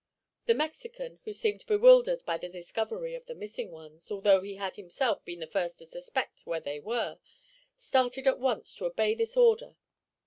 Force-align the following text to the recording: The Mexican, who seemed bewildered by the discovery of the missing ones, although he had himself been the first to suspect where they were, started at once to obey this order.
The 0.47 0.55
Mexican, 0.55 1.19
who 1.25 1.31
seemed 1.31 1.63
bewildered 1.67 2.25
by 2.25 2.39
the 2.39 2.49
discovery 2.49 3.13
of 3.13 3.27
the 3.27 3.35
missing 3.35 3.69
ones, 3.69 4.11
although 4.11 4.41
he 4.41 4.55
had 4.55 4.75
himself 4.75 5.23
been 5.23 5.37
the 5.41 5.45
first 5.45 5.77
to 5.77 5.85
suspect 5.85 6.43
where 6.47 6.59
they 6.59 6.79
were, 6.79 7.19
started 7.75 8.25
at 8.25 8.39
once 8.39 8.73
to 8.77 8.85
obey 8.85 9.13
this 9.13 9.37
order. 9.37 9.75